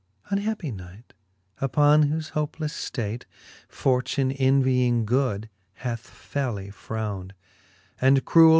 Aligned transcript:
Unhappie 0.31 0.71
knight, 0.71 1.13
upon 1.59 2.05
whofe 2.05 2.31
hopeleflfe 2.31 2.91
ftate 2.91 3.23
Fortune, 3.69 4.31
envying 4.31 5.05
good, 5.05 5.47
hath 5.73 5.99
felly 5.99 6.71
frowned, 6.71 7.35
And 8.01 8.25
cruel! 8.25 8.49